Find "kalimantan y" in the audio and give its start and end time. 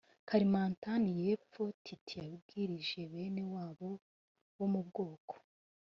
0.29-1.27